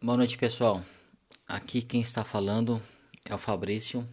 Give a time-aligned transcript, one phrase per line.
[0.00, 0.84] Boa noite, pessoal.
[1.44, 2.80] Aqui quem está falando
[3.24, 4.08] é o Fabrício,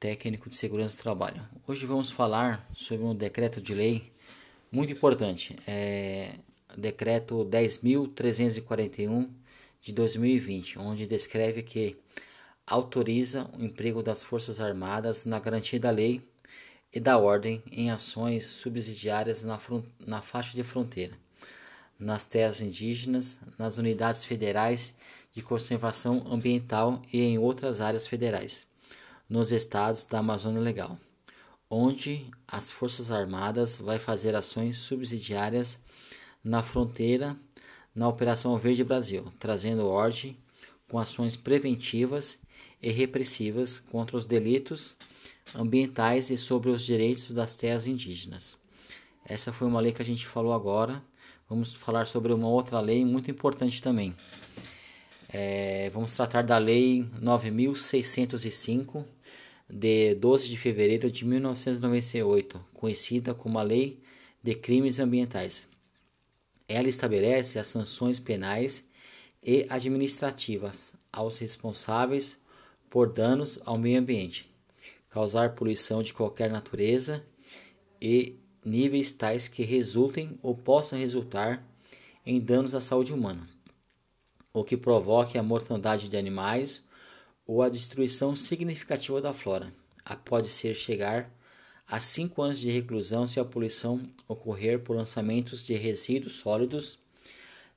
[0.00, 1.46] técnico de segurança do trabalho.
[1.68, 4.10] Hoje vamos falar sobre um decreto de lei
[4.70, 5.54] muito importante.
[5.66, 6.36] É
[6.74, 9.28] decreto 10.341
[9.78, 11.98] de 2020, onde descreve que
[12.66, 16.26] autoriza o emprego das Forças Armadas na garantia da lei
[16.90, 19.60] e da ordem em ações subsidiárias na,
[20.00, 21.14] na faixa de fronteira
[22.02, 24.94] nas terras indígenas, nas unidades federais
[25.32, 28.66] de conservação ambiental e em outras áreas federais,
[29.28, 30.98] nos estados da Amazônia Legal,
[31.70, 35.78] onde as Forças Armadas vai fazer ações subsidiárias
[36.42, 37.36] na fronteira
[37.94, 40.36] na Operação Verde Brasil, trazendo ordem
[40.88, 42.40] com ações preventivas
[42.82, 44.96] e repressivas contra os delitos
[45.54, 48.58] ambientais e sobre os direitos das terras indígenas.
[49.24, 51.02] Essa foi uma lei que a gente falou agora
[51.48, 54.14] vamos falar sobre uma outra lei muito importante também.
[55.28, 59.06] É, vamos tratar da Lei 9605
[59.66, 63.98] de 12 de fevereiro de 1998, conhecida como a Lei
[64.42, 65.66] de Crimes Ambientais.
[66.68, 68.86] Ela estabelece as sanções penais
[69.42, 72.36] e administrativas aos responsáveis
[72.90, 74.54] por danos ao meio ambiente,
[75.08, 77.24] causar poluição de qualquer natureza
[78.00, 81.64] e níveis tais que resultem ou possam resultar
[82.24, 83.48] em danos à saúde humana,
[84.52, 86.84] ou que provoque a mortandade de animais
[87.46, 89.74] ou a destruição significativa da flora.
[90.04, 91.30] A pode ser chegar
[91.86, 96.98] a cinco anos de reclusão se a poluição ocorrer por lançamentos de resíduos sólidos,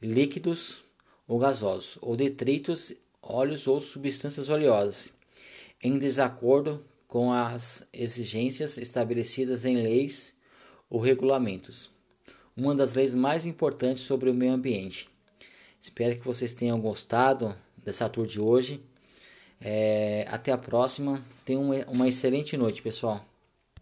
[0.00, 0.82] líquidos
[1.26, 5.08] ou gasosos, ou detritos, óleos ou substâncias oleosas,
[5.80, 10.34] em desacordo com as exigências estabelecidas em leis
[10.92, 11.90] ou regulamentos.
[12.54, 15.08] Uma das leis mais importantes sobre o meio ambiente.
[15.80, 18.78] Espero que vocês tenham gostado dessa tour de hoje.
[19.58, 21.24] É, até a próxima.
[21.46, 23.24] Tenham uma excelente noite, pessoal.